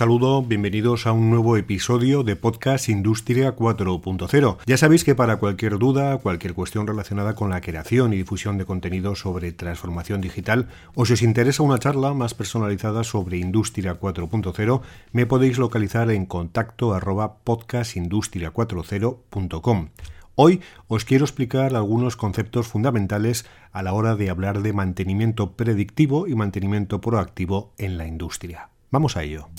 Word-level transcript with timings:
Saludo, 0.00 0.40
bienvenidos 0.40 1.06
a 1.06 1.12
un 1.12 1.28
nuevo 1.28 1.58
episodio 1.58 2.22
de 2.22 2.34
Podcast 2.34 2.88
Industria 2.88 3.54
4.0. 3.54 4.56
Ya 4.64 4.78
sabéis 4.78 5.04
que 5.04 5.14
para 5.14 5.36
cualquier 5.36 5.78
duda, 5.78 6.16
cualquier 6.16 6.54
cuestión 6.54 6.86
relacionada 6.86 7.34
con 7.34 7.50
la 7.50 7.60
creación 7.60 8.14
y 8.14 8.16
difusión 8.16 8.56
de 8.56 8.64
contenido 8.64 9.14
sobre 9.14 9.52
transformación 9.52 10.22
digital, 10.22 10.68
o 10.94 11.04
si 11.04 11.12
os 11.12 11.20
interesa 11.20 11.62
una 11.62 11.78
charla 11.78 12.14
más 12.14 12.32
personalizada 12.32 13.04
sobre 13.04 13.36
Industria 13.36 14.00
4.0, 14.00 14.80
me 15.12 15.26
podéis 15.26 15.58
localizar 15.58 16.10
en 16.10 16.24
contacto 16.24 16.94
arroba 16.94 17.36
podcastindustria40.com. 17.44 19.88
Hoy 20.34 20.62
os 20.88 21.04
quiero 21.04 21.26
explicar 21.26 21.76
algunos 21.76 22.16
conceptos 22.16 22.68
fundamentales 22.68 23.44
a 23.70 23.82
la 23.82 23.92
hora 23.92 24.16
de 24.16 24.30
hablar 24.30 24.62
de 24.62 24.72
mantenimiento 24.72 25.56
predictivo 25.56 26.26
y 26.26 26.34
mantenimiento 26.34 27.02
proactivo 27.02 27.74
en 27.76 27.98
la 27.98 28.06
industria. 28.06 28.70
Vamos 28.90 29.18
a 29.18 29.22
ello. 29.22 29.50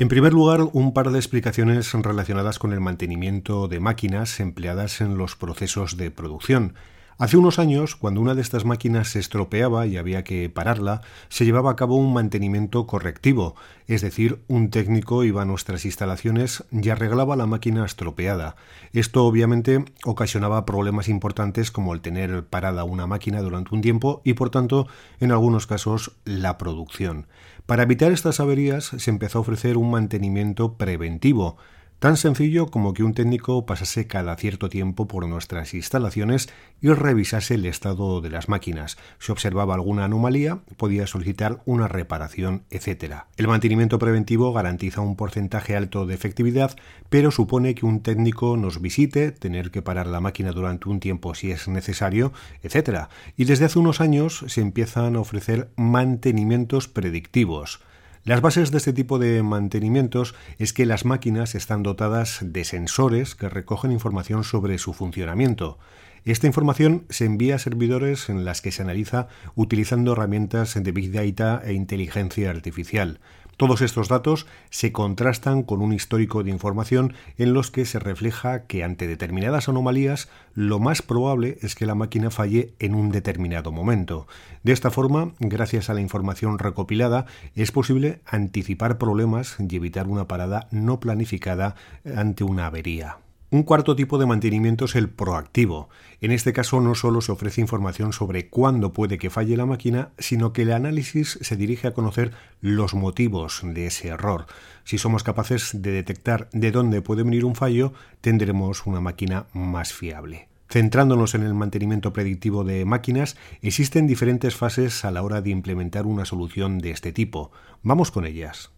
En 0.00 0.06
primer 0.06 0.32
lugar, 0.32 0.60
un 0.74 0.94
par 0.94 1.10
de 1.10 1.18
explicaciones 1.18 1.92
relacionadas 1.92 2.60
con 2.60 2.72
el 2.72 2.78
mantenimiento 2.78 3.66
de 3.66 3.80
máquinas 3.80 4.38
empleadas 4.38 5.00
en 5.00 5.18
los 5.18 5.34
procesos 5.34 5.96
de 5.96 6.12
producción. 6.12 6.74
Hace 7.20 7.36
unos 7.36 7.58
años, 7.58 7.96
cuando 7.96 8.20
una 8.20 8.36
de 8.36 8.42
estas 8.42 8.64
máquinas 8.64 9.08
se 9.08 9.18
estropeaba 9.18 9.88
y 9.88 9.96
había 9.96 10.22
que 10.22 10.48
pararla, 10.48 11.00
se 11.28 11.44
llevaba 11.44 11.72
a 11.72 11.74
cabo 11.74 11.96
un 11.96 12.12
mantenimiento 12.12 12.86
correctivo, 12.86 13.56
es 13.88 14.02
decir, 14.02 14.44
un 14.46 14.70
técnico 14.70 15.24
iba 15.24 15.42
a 15.42 15.44
nuestras 15.44 15.84
instalaciones 15.84 16.62
y 16.70 16.90
arreglaba 16.90 17.34
la 17.34 17.46
máquina 17.46 17.84
estropeada. 17.84 18.54
Esto 18.92 19.24
obviamente 19.24 19.84
ocasionaba 20.04 20.64
problemas 20.64 21.08
importantes 21.08 21.72
como 21.72 21.92
el 21.92 22.02
tener 22.02 22.46
parada 22.46 22.84
una 22.84 23.08
máquina 23.08 23.42
durante 23.42 23.74
un 23.74 23.80
tiempo 23.80 24.22
y 24.22 24.34
por 24.34 24.50
tanto, 24.50 24.86
en 25.18 25.32
algunos 25.32 25.66
casos, 25.66 26.12
la 26.24 26.56
producción. 26.56 27.26
Para 27.66 27.82
evitar 27.82 28.12
estas 28.12 28.38
averías 28.38 28.92
se 28.96 29.10
empezó 29.10 29.38
a 29.38 29.40
ofrecer 29.40 29.76
un 29.76 29.90
mantenimiento 29.90 30.74
preventivo, 30.74 31.56
Tan 31.98 32.16
sencillo 32.16 32.68
como 32.68 32.94
que 32.94 33.02
un 33.02 33.12
técnico 33.12 33.66
pasase 33.66 34.06
cada 34.06 34.36
cierto 34.36 34.68
tiempo 34.68 35.08
por 35.08 35.26
nuestras 35.26 35.74
instalaciones 35.74 36.48
y 36.80 36.90
revisase 36.90 37.54
el 37.54 37.66
estado 37.66 38.20
de 38.20 38.30
las 38.30 38.48
máquinas. 38.48 38.96
Si 39.18 39.32
observaba 39.32 39.74
alguna 39.74 40.04
anomalía, 40.04 40.60
podía 40.76 41.08
solicitar 41.08 41.60
una 41.64 41.88
reparación, 41.88 42.62
etc. 42.70 43.22
El 43.36 43.48
mantenimiento 43.48 43.98
preventivo 43.98 44.52
garantiza 44.52 45.00
un 45.00 45.16
porcentaje 45.16 45.74
alto 45.74 46.06
de 46.06 46.14
efectividad, 46.14 46.76
pero 47.08 47.32
supone 47.32 47.74
que 47.74 47.84
un 47.84 48.00
técnico 48.00 48.56
nos 48.56 48.80
visite, 48.80 49.32
tener 49.32 49.72
que 49.72 49.82
parar 49.82 50.06
la 50.06 50.20
máquina 50.20 50.52
durante 50.52 50.88
un 50.88 51.00
tiempo 51.00 51.34
si 51.34 51.50
es 51.50 51.66
necesario, 51.66 52.32
etc. 52.62 53.08
Y 53.36 53.46
desde 53.46 53.64
hace 53.64 53.80
unos 53.80 54.00
años 54.00 54.44
se 54.46 54.60
empiezan 54.60 55.16
a 55.16 55.20
ofrecer 55.20 55.72
mantenimientos 55.74 56.86
predictivos. 56.86 57.80
Las 58.24 58.40
bases 58.40 58.70
de 58.70 58.78
este 58.78 58.92
tipo 58.92 59.18
de 59.18 59.42
mantenimientos 59.42 60.34
es 60.58 60.72
que 60.72 60.86
las 60.86 61.04
máquinas 61.04 61.54
están 61.54 61.82
dotadas 61.82 62.40
de 62.42 62.64
sensores 62.64 63.34
que 63.34 63.48
recogen 63.48 63.92
información 63.92 64.44
sobre 64.44 64.78
su 64.78 64.92
funcionamiento. 64.92 65.78
Esta 66.24 66.46
información 66.46 67.04
se 67.08 67.24
envía 67.24 67.54
a 67.54 67.58
servidores 67.58 68.28
en 68.28 68.44
las 68.44 68.60
que 68.60 68.72
se 68.72 68.82
analiza 68.82 69.28
utilizando 69.54 70.12
herramientas 70.12 70.74
de 70.74 70.92
Big 70.92 71.12
Data 71.12 71.62
e 71.64 71.72
inteligencia 71.72 72.50
artificial. 72.50 73.20
Todos 73.58 73.82
estos 73.82 74.06
datos 74.06 74.46
se 74.70 74.92
contrastan 74.92 75.64
con 75.64 75.82
un 75.82 75.92
histórico 75.92 76.44
de 76.44 76.50
información 76.52 77.14
en 77.38 77.54
los 77.54 77.72
que 77.72 77.86
se 77.86 77.98
refleja 77.98 78.66
que 78.66 78.84
ante 78.84 79.08
determinadas 79.08 79.68
anomalías 79.68 80.28
lo 80.54 80.78
más 80.78 81.02
probable 81.02 81.58
es 81.60 81.74
que 81.74 81.84
la 81.84 81.96
máquina 81.96 82.30
falle 82.30 82.72
en 82.78 82.94
un 82.94 83.10
determinado 83.10 83.72
momento. 83.72 84.28
De 84.62 84.70
esta 84.70 84.92
forma, 84.92 85.32
gracias 85.40 85.90
a 85.90 85.94
la 85.94 86.00
información 86.00 86.60
recopilada, 86.60 87.26
es 87.56 87.72
posible 87.72 88.20
anticipar 88.26 88.96
problemas 88.96 89.56
y 89.58 89.74
evitar 89.74 90.06
una 90.06 90.28
parada 90.28 90.68
no 90.70 91.00
planificada 91.00 91.74
ante 92.04 92.44
una 92.44 92.66
avería. 92.66 93.18
Un 93.50 93.62
cuarto 93.62 93.96
tipo 93.96 94.18
de 94.18 94.26
mantenimiento 94.26 94.84
es 94.84 94.94
el 94.94 95.08
proactivo. 95.08 95.88
En 96.20 96.32
este 96.32 96.52
caso 96.52 96.82
no 96.82 96.94
solo 96.94 97.22
se 97.22 97.32
ofrece 97.32 97.62
información 97.62 98.12
sobre 98.12 98.50
cuándo 98.50 98.92
puede 98.92 99.16
que 99.16 99.30
falle 99.30 99.56
la 99.56 99.64
máquina, 99.64 100.10
sino 100.18 100.52
que 100.52 100.62
el 100.62 100.72
análisis 100.72 101.38
se 101.40 101.56
dirige 101.56 101.88
a 101.88 101.94
conocer 101.94 102.32
los 102.60 102.92
motivos 102.92 103.62
de 103.64 103.86
ese 103.86 104.08
error. 104.08 104.44
Si 104.84 104.98
somos 104.98 105.22
capaces 105.22 105.70
de 105.80 105.92
detectar 105.92 106.50
de 106.52 106.72
dónde 106.72 107.00
puede 107.00 107.22
venir 107.22 107.46
un 107.46 107.54
fallo, 107.54 107.94
tendremos 108.20 108.84
una 108.84 109.00
máquina 109.00 109.46
más 109.54 109.94
fiable. 109.94 110.48
Centrándonos 110.68 111.34
en 111.34 111.42
el 111.42 111.54
mantenimiento 111.54 112.12
predictivo 112.12 112.64
de 112.64 112.84
máquinas, 112.84 113.38
existen 113.62 114.06
diferentes 114.06 114.56
fases 114.56 115.06
a 115.06 115.10
la 115.10 115.22
hora 115.22 115.40
de 115.40 115.48
implementar 115.48 116.04
una 116.04 116.26
solución 116.26 116.80
de 116.80 116.90
este 116.90 117.12
tipo. 117.12 117.50
Vamos 117.82 118.10
con 118.10 118.26
ellas. 118.26 118.72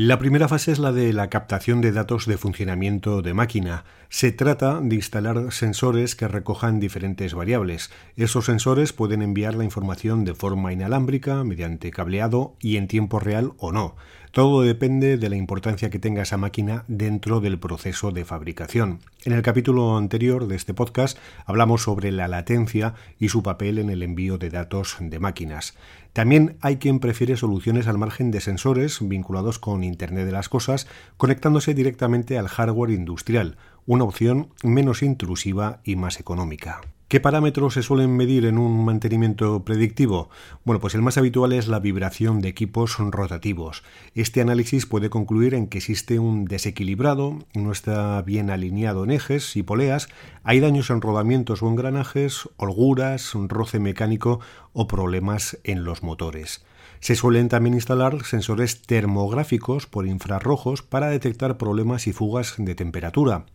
La 0.00 0.20
primera 0.20 0.46
fase 0.46 0.70
es 0.70 0.78
la 0.78 0.92
de 0.92 1.12
la 1.12 1.28
captación 1.28 1.80
de 1.80 1.90
datos 1.90 2.26
de 2.26 2.38
funcionamiento 2.38 3.20
de 3.20 3.34
máquina. 3.34 3.84
Se 4.10 4.30
trata 4.30 4.80
de 4.80 4.94
instalar 4.94 5.50
sensores 5.50 6.14
que 6.14 6.28
recojan 6.28 6.78
diferentes 6.78 7.34
variables. 7.34 7.90
Esos 8.14 8.44
sensores 8.44 8.92
pueden 8.92 9.22
enviar 9.22 9.56
la 9.56 9.64
información 9.64 10.24
de 10.24 10.36
forma 10.36 10.72
inalámbrica, 10.72 11.42
mediante 11.42 11.90
cableado 11.90 12.54
y 12.60 12.76
en 12.76 12.86
tiempo 12.86 13.18
real 13.18 13.54
o 13.58 13.72
no. 13.72 13.96
Todo 14.32 14.62
depende 14.62 15.16
de 15.16 15.28
la 15.30 15.36
importancia 15.36 15.90
que 15.90 15.98
tenga 15.98 16.22
esa 16.22 16.36
máquina 16.36 16.84
dentro 16.86 17.40
del 17.40 17.58
proceso 17.58 18.10
de 18.10 18.24
fabricación. 18.24 19.00
En 19.24 19.32
el 19.32 19.42
capítulo 19.42 19.96
anterior 19.96 20.46
de 20.46 20.56
este 20.56 20.74
podcast 20.74 21.18
hablamos 21.46 21.82
sobre 21.82 22.12
la 22.12 22.28
latencia 22.28 22.94
y 23.18 23.30
su 23.30 23.42
papel 23.42 23.78
en 23.78 23.90
el 23.90 24.02
envío 24.02 24.36
de 24.36 24.50
datos 24.50 24.96
de 25.00 25.18
máquinas. 25.18 25.74
También 26.12 26.56
hay 26.60 26.76
quien 26.76 27.00
prefiere 27.00 27.36
soluciones 27.36 27.86
al 27.86 27.98
margen 27.98 28.30
de 28.30 28.40
sensores 28.40 28.98
vinculados 29.00 29.58
con 29.58 29.82
Internet 29.82 30.26
de 30.26 30.32
las 30.32 30.48
Cosas, 30.48 30.86
conectándose 31.16 31.74
directamente 31.74 32.38
al 32.38 32.48
hardware 32.48 32.90
industrial, 32.90 33.56
una 33.86 34.04
opción 34.04 34.48
menos 34.62 35.02
intrusiva 35.02 35.80
y 35.84 35.96
más 35.96 36.20
económica. 36.20 36.80
¿Qué 37.08 37.20
parámetros 37.20 37.72
se 37.72 37.82
suelen 37.82 38.14
medir 38.14 38.44
en 38.44 38.58
un 38.58 38.84
mantenimiento 38.84 39.64
predictivo? 39.64 40.28
Bueno, 40.66 40.78
pues 40.78 40.94
el 40.94 41.00
más 41.00 41.16
habitual 41.16 41.54
es 41.54 41.66
la 41.66 41.80
vibración 41.80 42.42
de 42.42 42.50
equipos 42.50 42.98
rotativos. 42.98 43.82
Este 44.14 44.42
análisis 44.42 44.84
puede 44.84 45.08
concluir 45.08 45.54
en 45.54 45.68
que 45.68 45.78
existe 45.78 46.18
un 46.18 46.44
desequilibrado, 46.44 47.38
no 47.54 47.72
está 47.72 48.20
bien 48.20 48.50
alineado 48.50 49.04
en 49.04 49.12
ejes 49.12 49.56
y 49.56 49.62
poleas, 49.62 50.10
hay 50.44 50.60
daños 50.60 50.90
en 50.90 51.00
rodamientos 51.00 51.62
o 51.62 51.68
engranajes, 51.70 52.46
holguras, 52.58 53.32
roce 53.32 53.78
mecánico 53.78 54.40
o 54.74 54.86
problemas 54.86 55.56
en 55.64 55.84
los 55.84 56.02
motores. 56.02 56.62
Se 57.00 57.16
suelen 57.16 57.48
también 57.48 57.72
instalar 57.72 58.22
sensores 58.26 58.82
termográficos 58.82 59.86
por 59.86 60.06
infrarrojos 60.06 60.82
para 60.82 61.08
detectar 61.08 61.56
problemas 61.56 62.06
y 62.06 62.12
fugas 62.12 62.56
de 62.58 62.74
temperatura. 62.74 63.46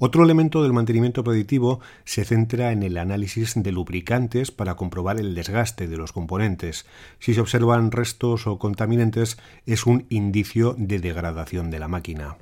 Otro 0.00 0.22
elemento 0.22 0.62
del 0.62 0.72
mantenimiento 0.72 1.24
predictivo 1.24 1.80
se 2.04 2.24
centra 2.24 2.70
en 2.70 2.84
el 2.84 2.98
análisis 2.98 3.54
de 3.56 3.72
lubricantes 3.72 4.52
para 4.52 4.76
comprobar 4.76 5.18
el 5.18 5.34
desgaste 5.34 5.88
de 5.88 5.96
los 5.96 6.12
componentes. 6.12 6.86
Si 7.18 7.34
se 7.34 7.40
observan 7.40 7.90
restos 7.90 8.46
o 8.46 8.58
contaminantes 8.58 9.38
es 9.66 9.86
un 9.86 10.06
indicio 10.08 10.76
de 10.78 11.00
degradación 11.00 11.72
de 11.72 11.80
la 11.80 11.88
máquina. 11.88 12.36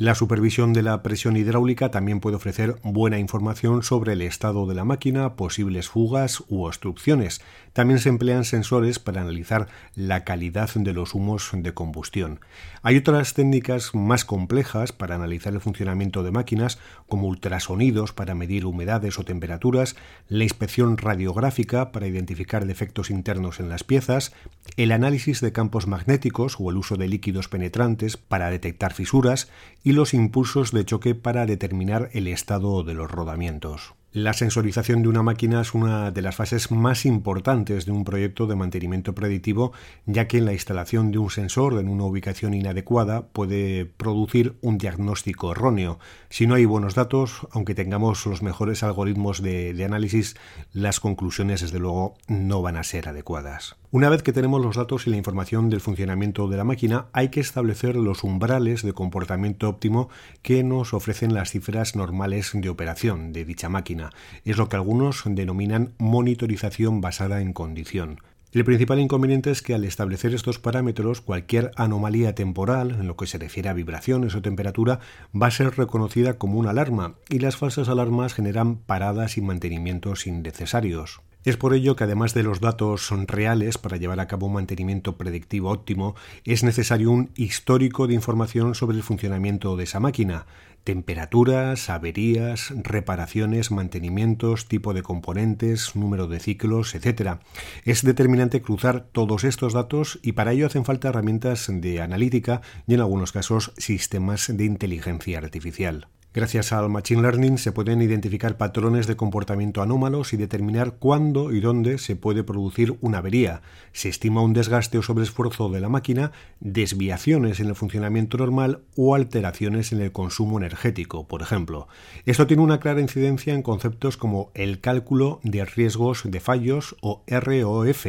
La 0.00 0.14
supervisión 0.14 0.74
de 0.74 0.82
la 0.82 1.02
presión 1.02 1.36
hidráulica 1.36 1.90
también 1.90 2.20
puede 2.20 2.36
ofrecer 2.36 2.76
buena 2.84 3.18
información 3.18 3.82
sobre 3.82 4.12
el 4.12 4.22
estado 4.22 4.64
de 4.68 4.76
la 4.76 4.84
máquina, 4.84 5.34
posibles 5.34 5.88
fugas 5.88 6.44
u 6.46 6.66
obstrucciones. 6.66 7.40
También 7.72 7.98
se 7.98 8.08
emplean 8.08 8.44
sensores 8.44 9.00
para 9.00 9.22
analizar 9.22 9.66
la 9.96 10.22
calidad 10.22 10.70
de 10.72 10.92
los 10.92 11.14
humos 11.14 11.50
de 11.52 11.74
combustión. 11.74 12.38
Hay 12.82 12.96
otras 12.96 13.34
técnicas 13.34 13.92
más 13.92 14.24
complejas 14.24 14.92
para 14.92 15.16
analizar 15.16 15.52
el 15.52 15.60
funcionamiento 15.60 16.22
de 16.22 16.30
máquinas, 16.30 16.78
como 17.08 17.26
ultrasonidos 17.26 18.12
para 18.12 18.36
medir 18.36 18.66
humedades 18.66 19.18
o 19.18 19.24
temperaturas, 19.24 19.96
la 20.28 20.44
inspección 20.44 20.96
radiográfica 20.96 21.90
para 21.90 22.06
identificar 22.06 22.66
defectos 22.66 23.10
internos 23.10 23.58
en 23.58 23.68
las 23.68 23.82
piezas, 23.82 24.32
el 24.76 24.92
análisis 24.92 25.40
de 25.40 25.50
campos 25.50 25.88
magnéticos 25.88 26.56
o 26.60 26.70
el 26.70 26.76
uso 26.76 26.94
de 26.94 27.08
líquidos 27.08 27.48
penetrantes 27.48 28.16
para 28.16 28.48
detectar 28.48 28.92
fisuras 28.94 29.48
y 29.88 29.92
los 29.92 30.12
impulsos 30.12 30.70
de 30.70 30.84
choque 30.84 31.14
para 31.14 31.46
determinar 31.46 32.10
el 32.12 32.26
estado 32.26 32.82
de 32.82 32.92
los 32.92 33.10
rodamientos. 33.10 33.94
La 34.14 34.32
sensorización 34.32 35.02
de 35.02 35.10
una 35.10 35.22
máquina 35.22 35.60
es 35.60 35.74
una 35.74 36.10
de 36.10 36.22
las 36.22 36.34
fases 36.34 36.70
más 36.70 37.04
importantes 37.04 37.84
de 37.84 37.92
un 37.92 38.04
proyecto 38.04 38.46
de 38.46 38.56
mantenimiento 38.56 39.14
predictivo, 39.14 39.72
ya 40.06 40.26
que 40.26 40.40
la 40.40 40.54
instalación 40.54 41.12
de 41.12 41.18
un 41.18 41.28
sensor 41.28 41.74
en 41.74 41.90
una 41.90 42.04
ubicación 42.04 42.54
inadecuada 42.54 43.26
puede 43.26 43.84
producir 43.84 44.56
un 44.62 44.78
diagnóstico 44.78 45.52
erróneo. 45.52 45.98
Si 46.30 46.46
no 46.46 46.54
hay 46.54 46.64
buenos 46.64 46.94
datos, 46.94 47.46
aunque 47.50 47.74
tengamos 47.74 48.24
los 48.24 48.42
mejores 48.42 48.82
algoritmos 48.82 49.42
de, 49.42 49.84
análisis, 49.84 50.36
las 50.72 51.00
conclusiones 51.00 51.60
desde 51.60 51.78
luego 51.78 52.16
no 52.28 52.62
van 52.62 52.78
a 52.78 52.84
ser 52.84 53.10
adecuadas. 53.10 53.76
Una 53.90 54.08
vez 54.08 54.22
que 54.22 54.32
tenemos 54.32 54.62
los 54.62 54.76
datos 54.76 55.06
y 55.06 55.10
la 55.10 55.16
información 55.16 55.68
del 55.68 55.80
funcionamiento 55.80 56.48
de 56.48 56.56
la 56.56 56.64
máquina, 56.64 57.06
hay 57.12 57.28
que 57.28 57.40
establecer 57.40 57.96
los 57.96 58.24
umbrales 58.24 58.82
de 58.82 58.92
comportamiento 58.94 59.68
óptimo 59.68 60.08
que 60.42 60.62
nos 60.64 60.94
ofrecen 60.94 61.34
las 61.34 61.50
cifras 61.50 61.94
normales 61.94 62.52
de 62.54 62.68
operación 62.68 63.32
de 63.32 63.44
dicha 63.44 63.68
máquina. 63.68 63.97
Es 64.44 64.56
lo 64.56 64.68
que 64.68 64.76
algunos 64.76 65.22
denominan 65.24 65.92
monitorización 65.98 67.00
basada 67.00 67.40
en 67.40 67.52
condición. 67.52 68.20
El 68.50 68.64
principal 68.64 68.98
inconveniente 68.98 69.50
es 69.50 69.60
que 69.60 69.74
al 69.74 69.84
establecer 69.84 70.34
estos 70.34 70.58
parámetros, 70.58 71.20
cualquier 71.20 71.70
anomalía 71.76 72.34
temporal, 72.34 72.92
en 72.92 73.06
lo 73.06 73.14
que 73.14 73.26
se 73.26 73.36
refiere 73.36 73.68
a 73.68 73.74
vibraciones 73.74 74.34
o 74.34 74.40
temperatura, 74.40 75.00
va 75.34 75.48
a 75.48 75.50
ser 75.50 75.76
reconocida 75.76 76.38
como 76.38 76.58
una 76.58 76.70
alarma 76.70 77.16
y 77.28 77.40
las 77.40 77.56
falsas 77.56 77.90
alarmas 77.90 78.32
generan 78.32 78.76
paradas 78.76 79.36
y 79.36 79.42
mantenimientos 79.42 80.26
innecesarios. 80.26 81.20
Es 81.44 81.56
por 81.56 81.72
ello 81.72 81.94
que 81.94 82.04
además 82.04 82.34
de 82.34 82.42
los 82.42 82.60
datos 82.60 83.10
reales 83.26 83.78
para 83.78 83.96
llevar 83.96 84.20
a 84.20 84.26
cabo 84.26 84.46
un 84.46 84.54
mantenimiento 84.54 85.16
predictivo 85.16 85.70
óptimo, 85.70 86.16
es 86.44 86.64
necesario 86.64 87.10
un 87.10 87.30
histórico 87.36 88.06
de 88.06 88.14
información 88.14 88.74
sobre 88.74 88.96
el 88.96 89.02
funcionamiento 89.02 89.76
de 89.76 89.84
esa 89.84 90.00
máquina, 90.00 90.46
temperaturas, 90.82 91.90
averías, 91.90 92.72
reparaciones, 92.82 93.70
mantenimientos, 93.70 94.66
tipo 94.66 94.94
de 94.94 95.02
componentes, 95.02 95.94
número 95.94 96.26
de 96.26 96.40
ciclos, 96.40 96.94
etc. 96.94 97.38
Es 97.84 98.02
determinante 98.02 98.60
cruzar 98.60 99.06
todos 99.12 99.44
estos 99.44 99.74
datos 99.74 100.18
y 100.22 100.32
para 100.32 100.52
ello 100.52 100.66
hacen 100.66 100.84
falta 100.84 101.08
herramientas 101.08 101.68
de 101.70 102.00
analítica 102.00 102.62
y 102.86 102.94
en 102.94 103.00
algunos 103.00 103.32
casos 103.32 103.72
sistemas 103.76 104.50
de 104.52 104.64
inteligencia 104.64 105.38
artificial. 105.38 106.08
Gracias 106.38 106.72
al 106.72 106.88
Machine 106.88 107.22
Learning 107.22 107.58
se 107.58 107.72
pueden 107.72 108.00
identificar 108.00 108.56
patrones 108.56 109.08
de 109.08 109.16
comportamiento 109.16 109.82
anómalos 109.82 110.32
y 110.32 110.36
determinar 110.36 110.94
cuándo 111.00 111.50
y 111.50 111.58
dónde 111.58 111.98
se 111.98 112.14
puede 112.14 112.44
producir 112.44 112.96
una 113.00 113.18
avería. 113.18 113.60
Se 113.90 114.08
estima 114.08 114.40
un 114.40 114.52
desgaste 114.52 114.98
o 114.98 115.02
sobreesfuerzo 115.02 115.68
de 115.68 115.80
la 115.80 115.88
máquina, 115.88 116.30
desviaciones 116.60 117.58
en 117.58 117.66
el 117.66 117.74
funcionamiento 117.74 118.38
normal 118.38 118.82
o 118.94 119.16
alteraciones 119.16 119.90
en 119.90 120.00
el 120.00 120.12
consumo 120.12 120.58
energético, 120.58 121.26
por 121.26 121.42
ejemplo. 121.42 121.88
Esto 122.24 122.46
tiene 122.46 122.62
una 122.62 122.78
clara 122.78 123.00
incidencia 123.00 123.52
en 123.52 123.62
conceptos 123.62 124.16
como 124.16 124.52
el 124.54 124.80
cálculo 124.80 125.40
de 125.42 125.64
riesgos 125.64 126.22
de 126.22 126.38
fallos 126.38 126.94
o 127.00 127.24
ROF, 127.26 128.06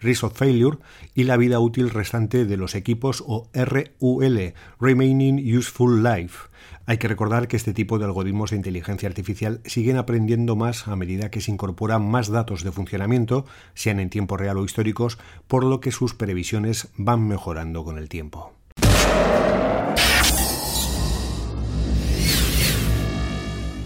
Risk 0.00 0.24
of 0.24 0.36
Failure, 0.36 0.78
y 1.14 1.24
la 1.24 1.36
vida 1.36 1.60
útil 1.60 1.90
restante 1.90 2.44
de 2.44 2.56
los 2.56 2.74
equipos 2.74 3.22
o 3.24 3.48
RUL, 3.54 4.54
Remaining 4.80 5.56
Useful 5.56 6.02
Life. 6.02 6.48
Hay 6.88 6.96
que 6.96 7.06
recordar 7.06 7.48
que 7.48 7.58
este 7.58 7.74
tipo 7.74 7.98
de 7.98 8.06
algoritmos 8.06 8.48
de 8.48 8.56
inteligencia 8.56 9.10
artificial 9.10 9.60
siguen 9.66 9.98
aprendiendo 9.98 10.56
más 10.56 10.88
a 10.88 10.96
medida 10.96 11.30
que 11.30 11.42
se 11.42 11.50
incorporan 11.50 12.10
más 12.10 12.30
datos 12.30 12.64
de 12.64 12.72
funcionamiento, 12.72 13.44
sean 13.74 14.00
en 14.00 14.08
tiempo 14.08 14.38
real 14.38 14.56
o 14.56 14.64
históricos, 14.64 15.18
por 15.48 15.64
lo 15.64 15.80
que 15.80 15.92
sus 15.92 16.14
previsiones 16.14 16.88
van 16.96 17.28
mejorando 17.28 17.84
con 17.84 17.98
el 17.98 18.08
tiempo. 18.08 18.54